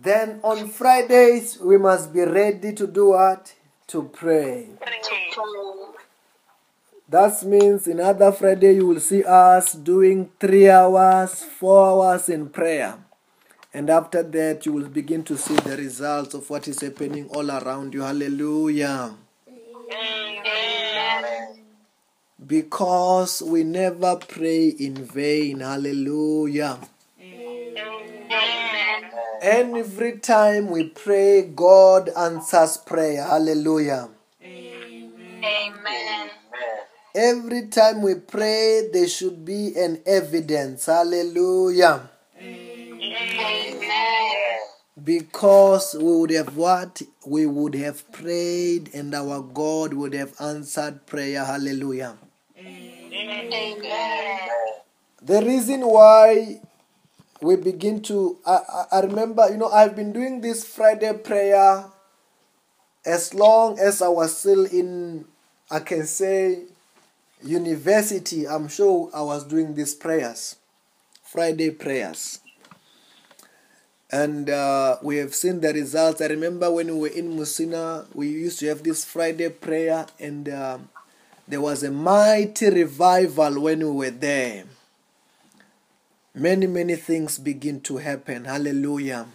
[0.00, 3.52] Then on Fridays, we must be ready to do what?
[3.88, 4.68] To pray.
[7.08, 12.50] That means in other Friday, you will see us doing three hours, four hours in
[12.50, 12.98] prayer.
[13.72, 17.50] And after that, you will begin to see the results of what is happening all
[17.50, 18.02] around you.
[18.02, 19.14] Hallelujah.
[22.46, 25.60] Because we never pray in vain.
[25.60, 26.78] Hallelujah.
[29.50, 33.24] Every time we pray, God answers prayer.
[33.24, 34.10] Hallelujah.
[34.44, 35.12] Amen.
[35.42, 36.28] Amen.
[37.14, 40.84] Every time we pray, there should be an evidence.
[40.84, 42.10] Hallelujah.
[42.38, 43.78] Amen.
[45.02, 47.00] Because we would have what?
[47.24, 51.42] We would have prayed and our God would have answered prayer.
[51.42, 52.18] Hallelujah.
[52.58, 52.98] Amen.
[55.22, 56.60] The reason why
[57.40, 61.84] we begin to, I, I, remember, you know, I've been doing this Friday prayer
[63.06, 65.24] as long as I was still in,
[65.70, 66.62] I can say,
[67.42, 68.46] university.
[68.46, 70.56] I'm sure I was doing these prayers,
[71.22, 72.40] Friday prayers.
[74.10, 76.20] And uh, we have seen the results.
[76.20, 80.48] I remember when we were in Musina, we used to have this Friday prayer, and
[80.48, 80.88] um
[81.48, 84.64] there was a mighty revival when we were there.
[86.38, 88.44] Many, many things begin to happen.
[88.44, 89.26] Hallelujah.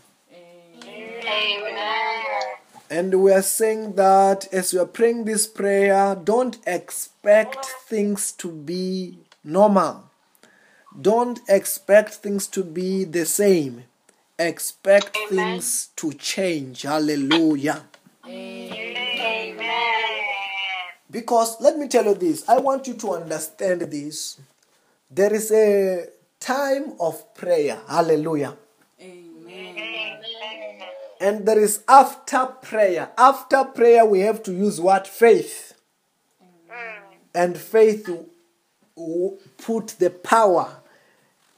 [2.89, 8.49] And we are saying that as we are praying this prayer, don't expect things to
[8.49, 10.09] be normal.
[11.01, 13.83] Don't expect things to be the same.
[14.39, 15.59] Expect Amen.
[15.59, 16.83] things to change.
[16.83, 17.83] Hallelujah.
[18.25, 18.93] Amen.
[21.11, 24.39] Because let me tell you this, I want you to understand this.
[25.11, 26.07] There is a
[26.43, 27.79] time of prayer.
[27.87, 28.57] Hallelujah.
[29.01, 30.19] Amen.
[31.21, 33.11] And there is after prayer.
[33.17, 35.07] After prayer, we have to use what?
[35.07, 35.73] Faith.
[36.43, 36.75] Mm.
[37.33, 38.09] And faith
[39.57, 40.81] put the power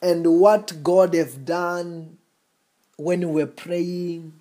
[0.02, 2.18] and what God have done
[2.98, 4.34] when we were praying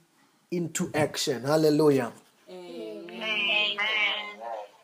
[0.51, 1.45] into action.
[1.45, 2.13] Hallelujah.
[2.51, 3.79] Amen.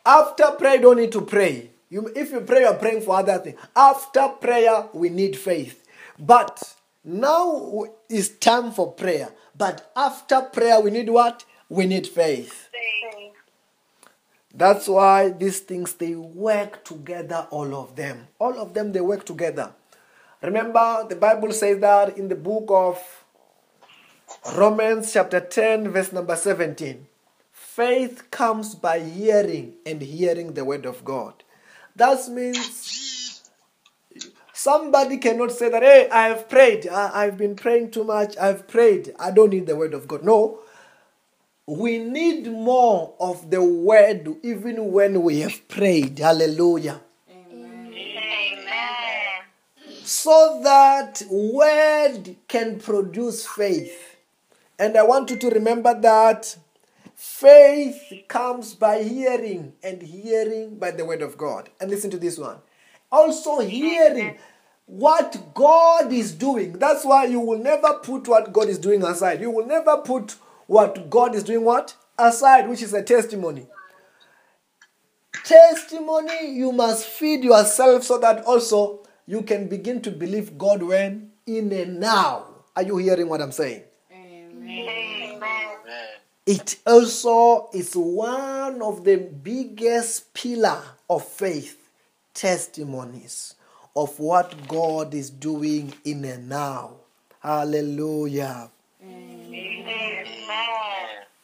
[0.03, 1.69] After prayer, you don't need to pray.
[1.91, 3.59] You, if you pray, you're praying for other things.
[3.75, 5.85] After prayer, we need faith.
[6.17, 9.29] But now is time for prayer.
[9.57, 11.43] But after prayer, we need what?
[11.67, 12.69] We need faith.
[14.53, 18.27] That's why these things they work together, all of them.
[18.39, 19.73] All of them they work together.
[20.41, 22.97] Remember, the Bible says that in the book of
[24.55, 27.05] Romans, chapter 10, verse number 17.
[27.51, 31.43] Faith comes by hearing, and hearing the word of God.
[31.95, 33.49] That means
[34.53, 38.67] somebody cannot say that, hey, I have prayed, I, I've been praying too much, I've
[38.67, 40.23] prayed, I don't need the word of God.
[40.23, 40.59] No,
[41.67, 46.19] we need more of the word even when we have prayed.
[46.19, 47.01] Hallelujah.
[47.29, 47.93] Amen.
[50.03, 54.17] So that word can produce faith.
[54.77, 56.57] And I want you to remember that
[57.21, 61.69] faith comes by hearing, and hearing by the word of God.
[61.79, 62.57] And listen to this one.
[63.11, 64.39] Also, hearing
[64.87, 66.73] what God is doing.
[66.79, 69.39] That's why you will never put what God is doing aside.
[69.39, 71.95] You will never put what God is doing what?
[72.17, 73.67] Aside, which is a testimony.
[75.43, 81.33] Testimony, you must feed yourself so that also you can begin to believe God when
[81.45, 82.47] in a now.
[82.75, 83.83] Are you hearing what I'm saying?
[84.11, 85.11] Amen.
[86.45, 91.89] It also is one of the biggest pillar of faith
[92.33, 93.55] testimonies
[93.95, 96.95] of what God is doing in a now.
[97.41, 98.69] Hallelujah.
[99.03, 99.91] Amen.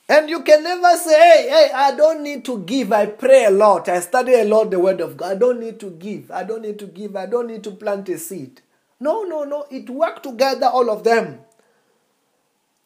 [0.09, 2.93] And you can never say, hey, hey, I don't need to give.
[2.93, 3.89] I pray a lot.
[3.89, 5.31] I study a lot the word of God.
[5.33, 6.31] I don't need to give.
[6.31, 7.17] I don't need to give.
[7.17, 8.61] I don't need to plant a seed.
[9.01, 9.65] No, no, no.
[9.69, 11.39] It worked together, all of them.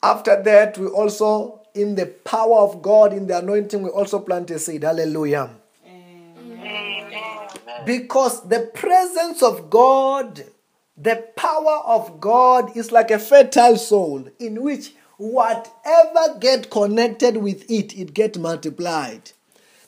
[0.01, 4.51] After that, we also, in the power of God, in the anointing, we also plant
[4.51, 4.83] a seed.
[4.83, 5.49] Hallelujah.
[5.87, 7.47] Amen.
[7.85, 10.43] Because the presence of God,
[10.97, 17.69] the power of God is like a fertile soul in which whatever get connected with
[17.69, 19.31] it, it get multiplied.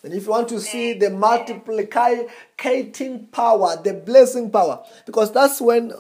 [0.04, 5.94] And if you want to see the multiplicating power, the blessing power, because that's when,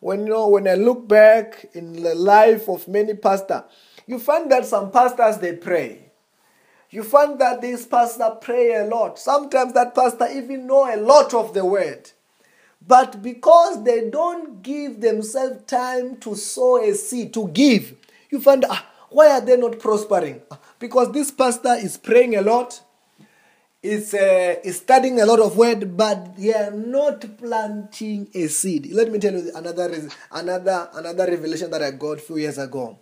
[0.00, 3.62] when you know, when I look back in the life of many pastors,
[4.08, 6.10] you find that some pastors they pray.
[6.90, 9.18] You find that this pastor pray a lot.
[9.18, 12.10] Sometimes that pastor even know a lot of the word.
[12.84, 17.94] But because they don't give themselves time to sow a seed, to give,
[18.30, 20.42] you find, ah, Why are they not prospering?
[20.78, 22.80] Because this pastor is praying a lot,
[23.82, 28.92] is, uh, is studying a lot of word, but they are not planting a seed.
[28.92, 32.98] Let me tell you another another another revelation that I got a few years ago.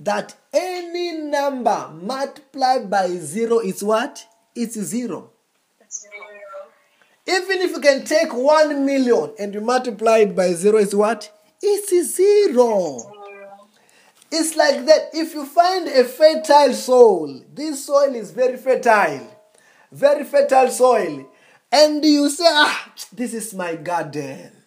[0.00, 4.26] That any number multiplied by zero is what?
[4.54, 5.30] It's zero.
[7.28, 11.30] Even if you can take one million and you multiply it by zero, it's what?
[11.62, 13.12] It's zero.
[14.32, 15.10] It's like that.
[15.12, 19.28] If you find a fertile soil, this soil is very fertile,
[19.92, 21.28] very fertile soil,
[21.70, 24.59] and you say, ah, this is my garden.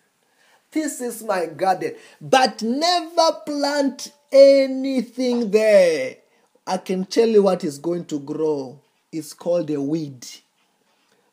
[0.74, 1.94] This is my garden.
[2.20, 6.18] But never plant anything there.
[6.66, 8.80] I can tell you what is going to grow.
[9.12, 10.25] It's called a weed.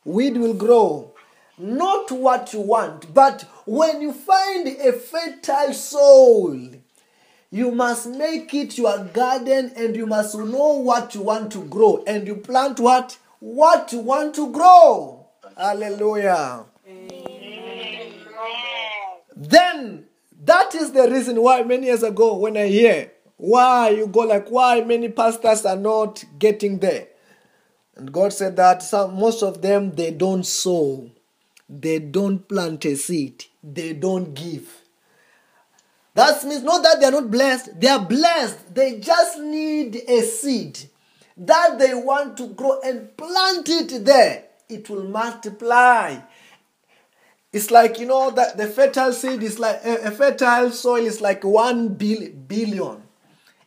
[0.05, 1.13] Weed will grow.
[1.57, 6.69] Not what you want, but when you find a fertile soil,
[7.51, 12.03] you must make it your garden and you must know what you want to grow.
[12.07, 13.17] And you plant what?
[13.39, 15.27] What you want to grow.
[15.57, 16.65] Hallelujah.
[19.41, 20.05] Then
[20.43, 24.49] that is the reason why many years ago when I hear why you go like
[24.49, 27.07] why many pastors are not getting there.
[27.95, 31.09] And God said that some most of them they don't sow,
[31.67, 34.69] they don't plant a seed, they don't give.
[36.13, 38.75] That means not that they are not blessed, they are blessed.
[38.75, 40.77] They just need a seed
[41.37, 44.43] that they want to grow and plant it there.
[44.69, 46.19] It will multiply.
[47.53, 51.43] It's like you know that the fertile seed is like a, fertile soil is like
[51.43, 53.03] one bil- billion.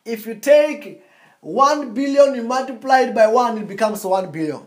[0.03, 1.03] If you take
[1.41, 4.61] one billion, you multiply it by one, it becomes one billion.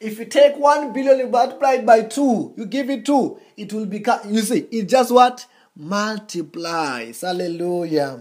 [0.00, 3.72] If you take one billion, you multiply it by two, you give it two, it
[3.72, 4.20] will become.
[4.32, 7.22] You see, it just what multiplies.
[7.22, 8.20] Hallelujah.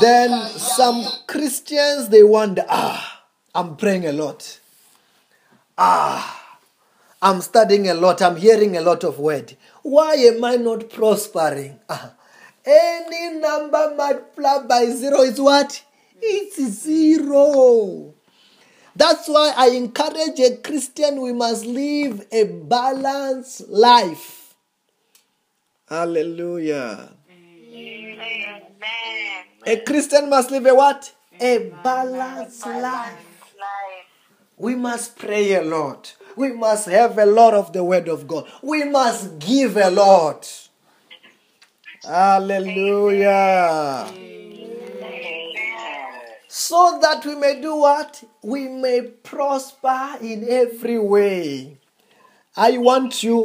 [0.00, 3.24] Then some Christians they wonder, ah,
[3.54, 4.60] I'm praying a lot.
[5.76, 6.45] Ah,
[7.26, 8.22] I'm studying a lot.
[8.22, 9.56] I'm hearing a lot of word.
[9.82, 11.80] Why am I not prospering?
[11.88, 12.12] Ah,
[12.64, 15.82] any number multiplied by zero is what?
[16.22, 18.14] It's zero.
[18.94, 24.54] That's why I encourage a Christian we must live a balanced life.
[25.88, 27.10] Hallelujah.
[27.28, 28.66] Amen.
[29.66, 31.12] A Christian must live a what?
[31.40, 33.18] A balanced life.
[34.56, 36.15] We must pray a lot.
[36.36, 38.46] We must have a lot of the word of God.
[38.62, 40.68] We must give a lot.
[42.04, 44.06] Hallelujah.
[46.48, 48.22] So that we may do what?
[48.42, 51.78] We may prosper in every way.
[52.56, 53.44] I want you,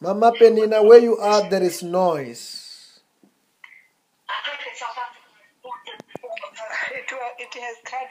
[0.00, 2.63] Mama Penina, where you are, there is noise.
[7.44, 8.08] It, has cut.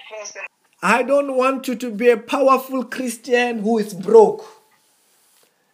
[0.83, 4.45] I don't want you to be a powerful Christian who is broke.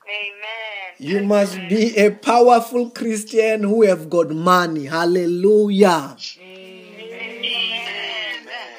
[0.07, 0.95] Amen.
[0.97, 4.85] You must be a powerful Christian who have got money.
[4.85, 6.15] Hallelujah.
[6.41, 7.43] Amen.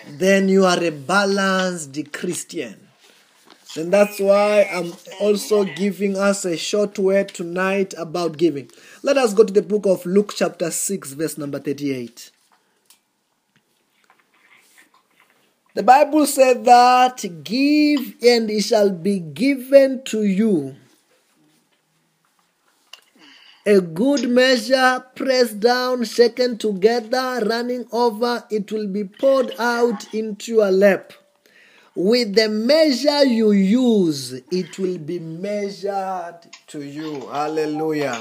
[0.08, 2.88] Then you are a balanced Christian.
[3.76, 8.70] And that's why I'm also giving us a short word tonight about giving.
[9.02, 12.30] Let us go to the book of Luke, chapter 6, verse number 38.
[15.72, 20.74] The Bible said that give and it shall be given to you.
[23.66, 30.54] A good measure, pressed down, shaken together, running over, it will be poured out into
[30.54, 31.12] your lap.
[31.94, 37.28] With the measure you use, it will be measured to you.
[37.28, 38.20] Hallelujah.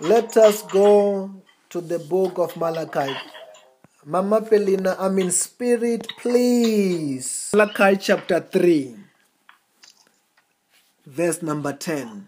[0.00, 1.42] Let us go
[1.72, 3.16] to the book of Malachi.
[4.04, 7.48] Mama Pelina, I'm in spirit, please.
[7.54, 8.94] Malachi chapter 3,
[11.06, 12.26] verse number 10.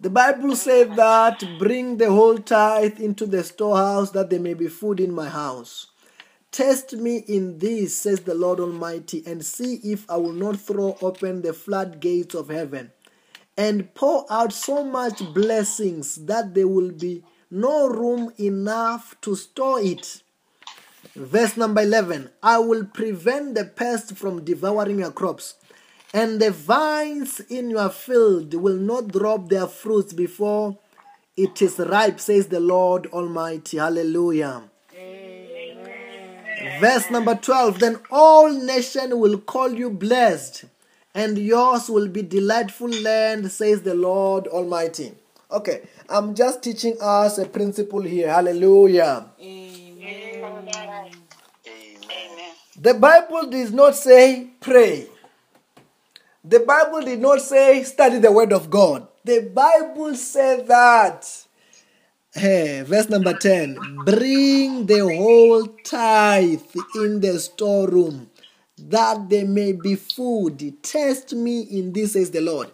[0.00, 4.66] The Bible says that bring the whole tithe into the storehouse that there may be
[4.66, 5.86] food in my house.
[6.50, 10.98] Test me in this, says the Lord Almighty, and see if I will not throw
[11.00, 12.90] open the floodgates of heaven
[13.60, 19.78] and pour out so much blessings that there will be no room enough to store
[19.82, 20.22] it.
[21.14, 25.56] Verse number 11 I will prevent the pest from devouring your crops,
[26.14, 30.78] and the vines in your field will not drop their fruits before
[31.36, 33.76] it is ripe, says the Lord Almighty.
[33.76, 34.62] Hallelujah.
[36.80, 40.64] Verse number 12 Then all nations will call you blessed,
[41.14, 45.12] and yours will be delightful land, says the Lord Almighty.
[45.50, 48.28] Okay, I'm just teaching us a principle here.
[48.30, 49.26] Hallelujah.
[49.40, 50.44] Amen.
[50.76, 51.10] Amen.
[52.80, 55.08] The Bible does not say pray.
[56.44, 59.06] The Bible did not say study the word of God.
[59.24, 61.46] The Bible said that.
[62.32, 66.62] Hey, verse number 10 bring the whole tithe
[66.94, 68.29] in the storeroom
[68.88, 70.82] that there may be food.
[70.82, 72.70] Test me in this, says the Lord,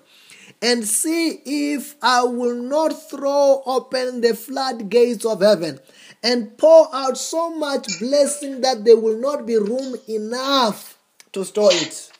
[0.62, 5.80] and see if I will not throw open the floodgates of heaven
[6.22, 10.98] and pour out so much blessing that there will not be room enough
[11.32, 12.10] to store it.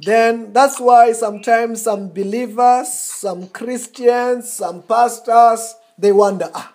[0.00, 6.74] Then that's why sometimes some believers, some Christians, some pastors, they wonder, ah,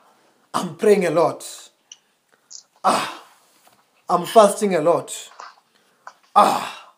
[0.54, 1.70] I'm praying a lot.
[2.84, 3.24] Ah,
[4.10, 5.31] I'm fasting a lot.
[6.36, 6.94] Ah,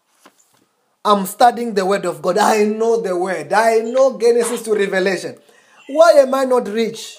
[1.04, 2.38] I'm studying the word of God.
[2.38, 3.52] I know the word.
[3.52, 5.36] I know Genesis to Revelation.
[5.90, 7.18] Why am I not rich?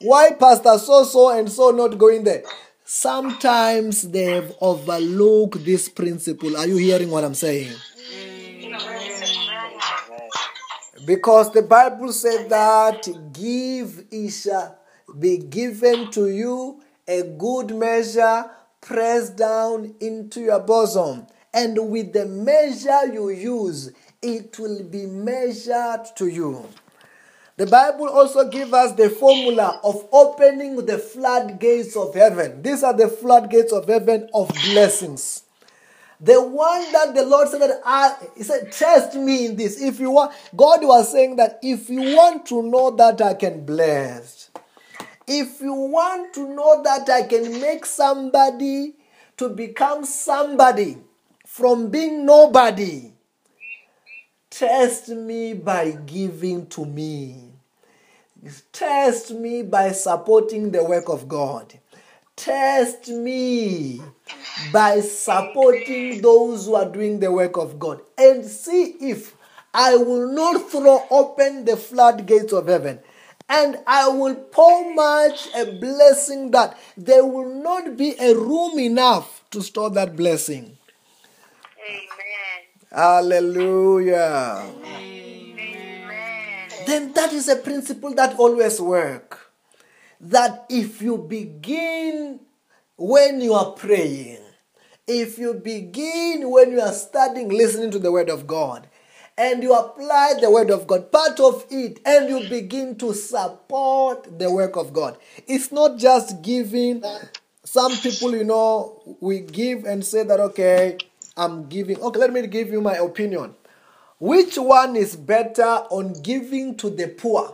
[0.00, 2.42] Why Pastor so so and so not going there?
[2.84, 6.56] Sometimes they've overlooked this principle.
[6.56, 7.72] Are you hearing what I'm saying?
[11.04, 14.78] Because the Bible said that give it shall
[15.18, 18.50] be given to you a good measure,
[18.80, 21.26] pressed down into your bosom.
[21.56, 26.68] And with the measure you use, it will be measured to you.
[27.56, 32.60] The Bible also gives us the formula of opening the floodgates of heaven.
[32.60, 35.44] These are the floodgates of heaven of blessings.
[36.20, 39.80] The one that the Lord said that I he said, test me in this.
[39.80, 43.64] If you want, God was saying that if you want to know that I can
[43.64, 44.50] bless,
[45.26, 48.96] if you want to know that I can make somebody
[49.38, 50.98] to become somebody
[51.56, 53.10] from being nobody,
[54.50, 57.50] test me by giving to me.
[58.72, 61.72] Test me by supporting the work of God.
[62.36, 64.02] Test me
[64.70, 69.34] by supporting those who are doing the work of God and see if
[69.72, 72.98] I will not throw open the floodgates of heaven
[73.48, 79.42] and I will pour much a blessing that there will not be a room enough
[79.52, 80.76] to store that blessing.
[81.88, 82.62] Amen.
[82.90, 84.64] Hallelujah.
[84.84, 86.68] Amen.
[86.86, 89.52] Then that is a principle that always work.
[90.20, 92.40] That if you begin
[92.96, 94.40] when you are praying,
[95.06, 98.88] if you begin when you are studying, listening to the word of God,
[99.38, 104.38] and you apply the word of God, part of it, and you begin to support
[104.38, 105.18] the work of God.
[105.46, 107.04] It's not just giving.
[107.64, 110.96] Some people, you know, we give and say that, okay,
[111.36, 112.00] I'm giving.
[112.00, 113.54] Okay, let me give you my opinion.
[114.18, 117.52] Which one is better on giving to the poor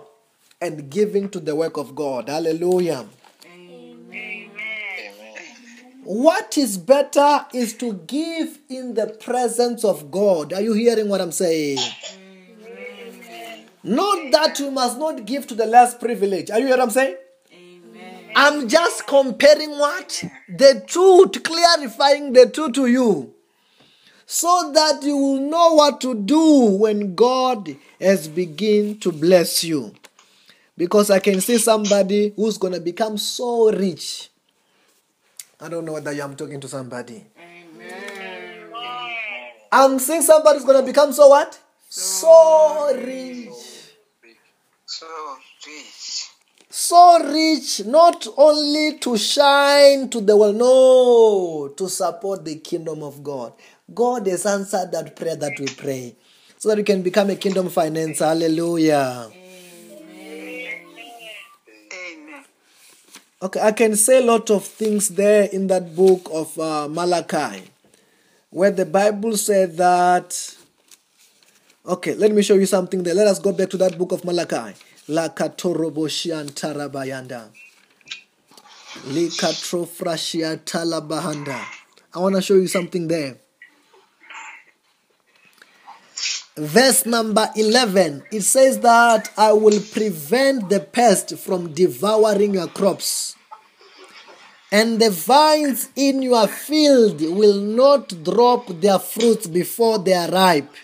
[0.60, 2.28] and giving to the work of God?
[2.28, 3.06] Hallelujah.
[3.44, 4.50] Amen.
[6.04, 10.52] What is better is to give in the presence of God.
[10.52, 11.78] Are you hearing what I'm saying?
[13.84, 16.50] Not that you must not give to the less privileged.
[16.50, 17.16] Are you hearing what I'm saying?
[17.52, 18.30] Amen.
[18.34, 20.24] I'm just comparing what?
[20.48, 23.34] The two, to clarifying the two to you.
[24.32, 29.92] So that you will know what to do when God has begin to bless you.
[30.74, 34.30] Because I can see somebody who's going to become so rich.
[35.60, 37.26] I don't know whether I'm talking to somebody.
[37.38, 38.72] Amen.
[39.70, 41.60] I'm seeing somebody's going to become so what?
[41.90, 43.50] So rich.
[44.86, 45.06] So
[45.66, 46.28] rich.
[46.70, 53.22] so rich not only to shine to the world, no, to support the kingdom of
[53.22, 53.52] God.
[53.94, 56.16] God has answered that prayer that we pray
[56.58, 58.20] so that we can become a kingdom finance.
[58.20, 59.30] Hallelujah.
[63.42, 67.64] Okay, I can say a lot of things there in that book of uh, Malachi
[68.50, 70.56] where the Bible said that.
[71.84, 73.14] Okay, let me show you something there.
[73.14, 74.78] Let us go back to that book of Malachi.
[75.08, 77.48] Lakatoroboshian tarabayanda.
[79.10, 81.58] Likatrofrashia talabahanda.
[82.14, 83.41] I want to show you something there.
[86.54, 93.36] Verse number 11, it says that I will prevent the pest from devouring your crops,
[94.70, 100.74] and the vines in your field will not drop their fruits before they are ripe,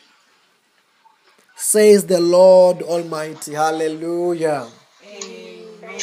[1.54, 3.52] says the Lord Almighty.
[3.52, 4.68] Hallelujah.
[5.06, 6.00] Amen.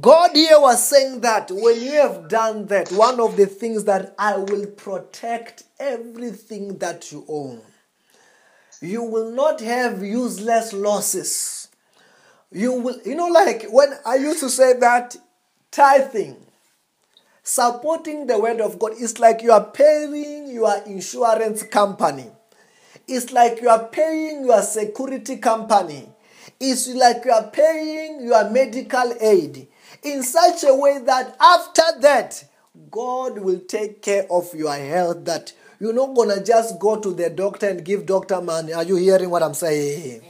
[0.00, 4.14] God here was saying that when you have done that, one of the things that
[4.18, 7.62] I will protect everything that you own.
[8.80, 11.68] You will not have useless losses.
[12.52, 15.16] You will, you know, like when I used to say that
[15.70, 16.36] tithing,
[17.42, 22.30] supporting the word of God is like you are paying your insurance company.
[23.08, 26.08] It's like you are paying your security company.
[26.58, 29.68] It's like you are paying your medical aid
[30.02, 32.44] in such a way that after that,
[32.90, 35.24] God will take care of your health.
[35.24, 38.72] That you're not gonna just go to the doctor and give doctor money.
[38.72, 40.22] Are you hearing what I'm saying?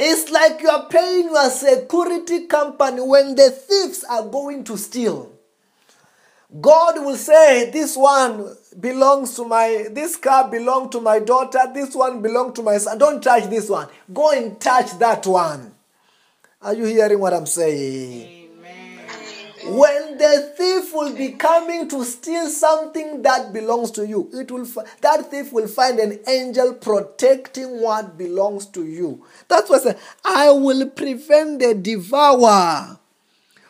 [0.00, 5.32] It's like you are paying your security company when the thieves are going to steal.
[6.60, 11.94] God will say, This one belongs to my, this car belongs to my daughter, this
[11.94, 12.96] one belongs to my son.
[12.98, 13.88] Don't touch this one.
[14.12, 15.74] Go and touch that one.
[16.62, 18.37] Are you hearing what I'm saying?
[19.70, 24.64] When the thief will be coming to steal something that belongs to you, it will
[25.00, 29.24] that thief will find an angel protecting what belongs to you.
[29.48, 32.98] That's why I say, I will prevent the devourer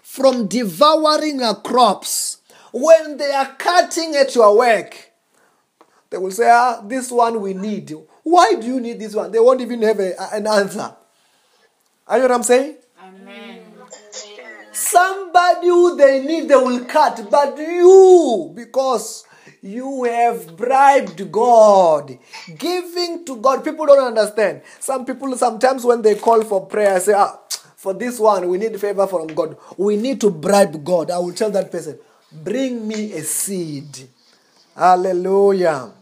[0.02, 2.38] from devouring your crops.
[2.72, 5.10] When they are cutting at your work,
[6.10, 7.94] they will say, ah, this one we need.
[8.22, 9.32] Why do you need this one?
[9.32, 10.94] They won't even have a, an answer.
[12.06, 12.76] Are you know what I'm saying?
[13.02, 13.57] Amen.
[14.90, 17.28] Somebody who they need, they will cut.
[17.30, 19.24] But you, because
[19.60, 22.18] you have bribed God,
[22.56, 24.62] giving to God, people don't understand.
[24.80, 27.38] Some people, sometimes when they call for prayer, say, ah,
[27.76, 29.58] for this one, we need favor from God.
[29.76, 31.10] We need to bribe God.
[31.10, 31.98] I will tell that person,
[32.32, 34.08] bring me a seed.
[34.74, 35.92] Hallelujah.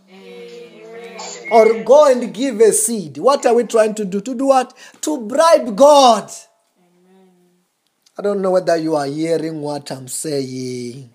[1.51, 3.19] Or go and give a seed.
[3.19, 4.21] What are we trying to do?
[4.21, 4.77] To do what?
[5.03, 6.31] To bribe God.
[8.19, 11.11] I don't know whether you are hearing what I'm saying.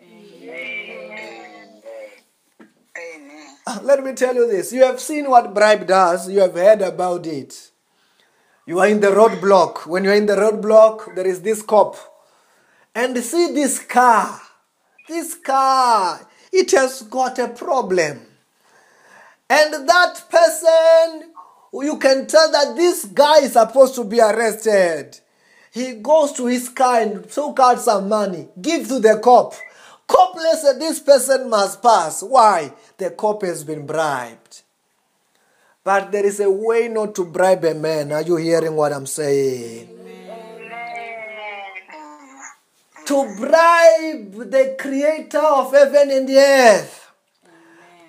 [2.96, 3.58] Amen.
[3.66, 4.72] Ah, Let me tell you this.
[4.72, 7.72] You have seen what bribe does, you have heard about it.
[8.68, 9.88] You are in the roadblock.
[9.88, 11.96] When you're in the roadblock, there is this cop.
[12.94, 14.40] And see this car.
[15.08, 18.20] This car, it has got a problem.
[19.50, 21.32] And that person,
[21.74, 25.20] you can tell that this guy is supposed to be arrested.
[25.72, 29.54] He goes to his and took out some money, give to the cop.
[30.06, 32.22] Cop said this person must pass.
[32.22, 32.74] Why?
[32.98, 34.64] The cop has been bribed.
[35.84, 38.12] But there is a way not to bribe a man.
[38.12, 39.88] Are you hearing what I'm saying?
[43.06, 47.12] To bribe the creator of heaven and the earth.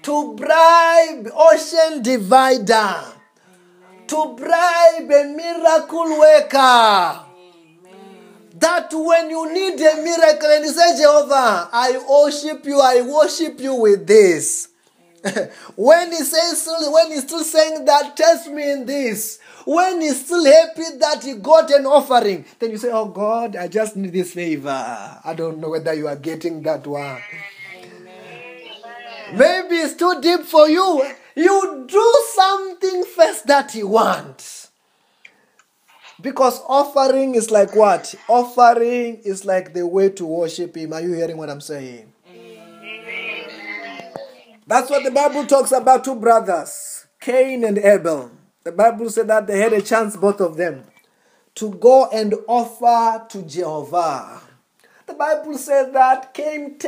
[0.03, 3.05] To bribe ocean divider.
[4.09, 7.32] To bribe a miracle worker.
[8.63, 13.59] That when you need a miracle and you say, Jehovah, I worship you, I worship
[13.59, 14.69] you with this.
[15.75, 19.41] when he says when he's still saying that, test me in this.
[19.65, 23.67] When he's still happy that he got an offering, then you say, Oh God, I
[23.67, 24.71] just need this favor.
[24.71, 27.21] I don't know whether you are getting that one.
[29.33, 31.03] Maybe it's too deep for you.
[31.35, 34.62] You do something first that he wants.
[36.23, 38.15] Because offering is like what?
[38.29, 40.93] Offering is like the way to worship him.
[40.93, 42.13] Are you hearing what I'm saying?
[44.67, 48.31] That's what the Bible talks about two brothers, Cain and Abel.
[48.63, 50.85] The Bible said that they had a chance, both of them,
[51.57, 54.41] to go and offer to Jehovah.
[55.07, 56.79] The Bible said that Cain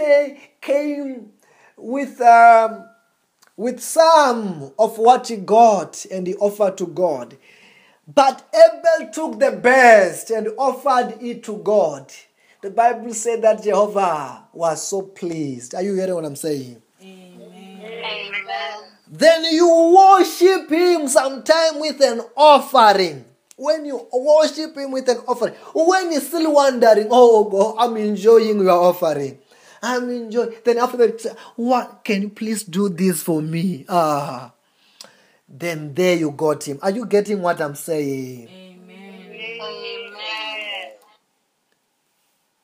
[0.60, 1.32] came
[1.76, 2.84] with, um,
[3.56, 7.36] with some of what he got and he offered to God.
[8.06, 12.12] But Abel took the best and offered it to God.
[12.60, 15.74] The Bible said that Jehovah was so pleased.
[15.74, 16.82] Are you hearing what I'm saying?
[17.02, 17.80] Amen.
[17.82, 18.78] Amen.
[19.08, 23.24] Then you worship him sometime with an offering.
[23.56, 28.58] When you worship him with an offering, when he's still wondering, oh God, I'm enjoying
[28.60, 29.38] your offering.
[29.82, 30.54] I'm enjoying.
[30.64, 33.86] Then after that, what can you please do this for me?
[33.88, 34.52] Ah.
[35.56, 36.80] Then there you got him.
[36.82, 38.48] Are you getting what I'm saying?
[38.48, 38.74] Amen.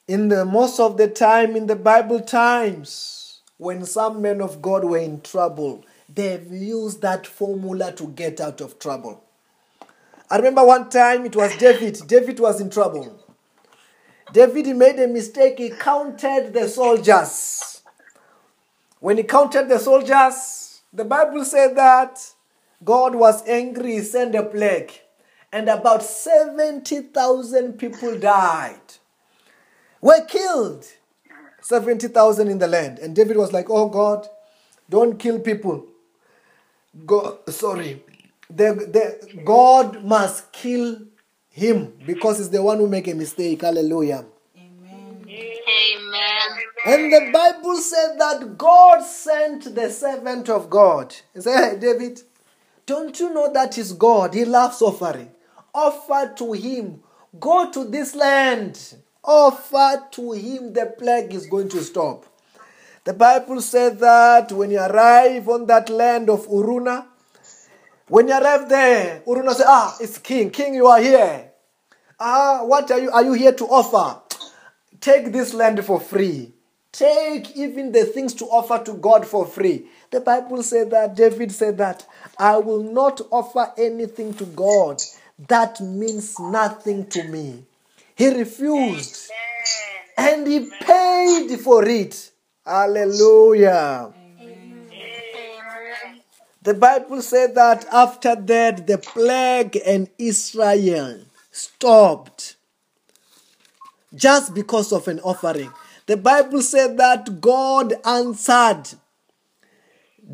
[0.09, 4.83] In the most of the time in the Bible times, when some men of God
[4.85, 9.22] were in trouble, they've used that formula to get out of trouble.
[10.29, 11.96] I remember one time it was David.
[12.09, 13.24] David was in trouble.
[14.33, 15.59] David he made a mistake.
[15.59, 17.83] He counted the soldiers.
[18.98, 22.18] When he counted the soldiers, the Bible said that
[22.83, 24.93] God was angry, he sent a plague,
[25.53, 28.81] and about 70,000 people died,
[30.01, 30.87] were killed.
[31.62, 32.99] 70,000 in the land.
[32.99, 34.27] And David was like, Oh God,
[34.88, 35.87] don't kill people.
[37.07, 38.03] Go, sorry,
[38.49, 41.03] the, the, God must kill
[41.51, 43.62] him because he's the one who make a mistake.
[43.62, 44.25] Hallelujah.
[44.57, 45.25] Amen.
[45.29, 46.59] Amen.
[46.87, 51.14] And the Bible said that God sent the servant of God.
[51.35, 52.23] He said, hey, David,
[52.90, 54.35] don't you know that is God?
[54.35, 55.31] He loves offering.
[55.72, 57.00] Offer to him.
[57.38, 58.96] Go to this land.
[59.22, 60.72] Offer to him.
[60.72, 62.26] The plague is going to stop.
[63.05, 67.07] The Bible said that when you arrive on that land of Uruna,
[68.09, 70.50] when you arrive there, Uruna said, Ah, it's king.
[70.50, 71.53] King, you are here.
[72.18, 73.12] Ah, what are you?
[73.12, 74.20] Are you here to offer?
[75.00, 76.53] Take this land for free.
[76.92, 79.87] Take even the things to offer to God for free.
[80.11, 82.05] The Bible said that, David said that,
[82.38, 85.00] I will not offer anything to God
[85.48, 87.64] that means nothing to me.
[88.14, 89.31] He refused
[90.16, 92.31] and he paid for it.
[92.66, 94.12] Hallelujah.
[94.40, 94.90] Amen.
[96.62, 102.57] The Bible said that after that, the plague in Israel stopped
[104.14, 105.72] just because of an offering.
[106.11, 108.83] The Bible said that God answered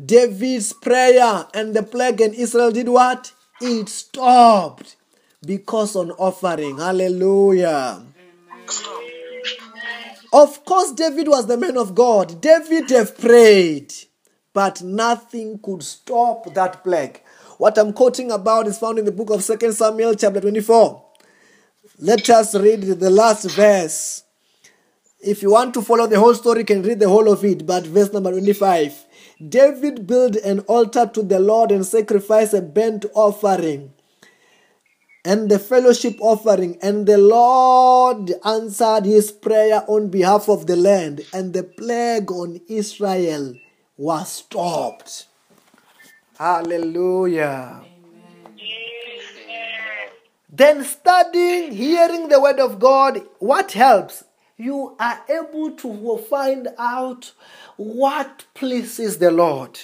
[0.07, 3.31] David's prayer, and the plague in Israel did what?
[3.61, 4.95] It stopped
[5.45, 6.79] because on offering.
[6.79, 8.01] Hallelujah.
[10.33, 12.41] Of course, David was the man of God.
[12.41, 13.93] David have prayed,
[14.53, 17.21] but nothing could stop that plague.
[17.59, 21.05] What I'm quoting about is found in the book of 2 Samuel, chapter 24.
[21.99, 24.23] Let us read the last verse.
[25.19, 27.65] If you want to follow the whole story, you can read the whole of it.
[27.65, 29.05] But verse number 25
[29.49, 33.93] David built an altar to the Lord and sacrificed a burnt offering
[35.27, 36.77] and the fellowship offering.
[36.81, 42.61] And the Lord answered his prayer on behalf of the land, and the plague on
[42.69, 43.55] Israel
[43.97, 45.25] was stopped.
[46.39, 47.83] Hallelujah.
[50.49, 54.23] Then studying, hearing the word of God, what helps?
[54.57, 57.31] You are able to find out
[57.75, 59.79] what pleases the Lord.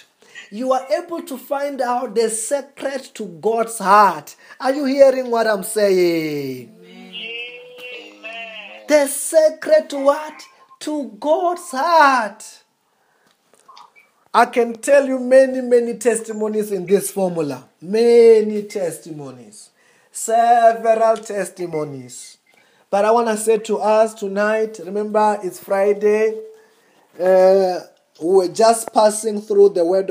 [0.50, 4.36] You are able to find out the secret to God's heart.
[4.60, 6.76] Are you hearing what I'm saying?
[8.88, 10.44] The secret to what?
[10.80, 12.64] To God's heart.
[14.34, 17.70] I can tell you many, many testimonies in this formula.
[17.80, 19.70] Many testimonies.
[20.12, 22.40] Several testimonies.
[22.94, 26.40] But I want to say to us tonight remember, it's Friday.
[27.20, 27.80] Uh,
[28.22, 30.02] we were just passing through the word